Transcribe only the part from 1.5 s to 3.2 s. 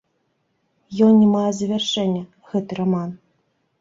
завяршэння, гэты раман.